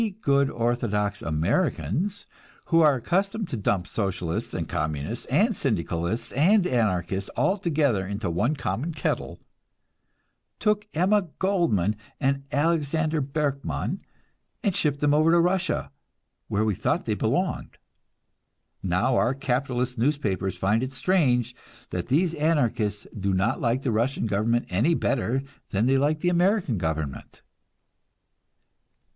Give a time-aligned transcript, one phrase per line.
[0.01, 2.25] We good orthodox Americans,
[2.69, 8.27] who are accustomed to dump Socialists and Communists and Syndicalists and Anarchists all together into
[8.31, 9.39] one common kettle,
[10.57, 14.01] took Emma Goldman and Alexander Berkman
[14.63, 15.91] and shipped them over to Russia,
[16.47, 17.77] where we thought they belonged.
[18.81, 21.55] Now our capitalist newspapers find it strange
[21.91, 26.29] that these Anarchists do not like the Russian government any better than they like the
[26.29, 27.43] American government!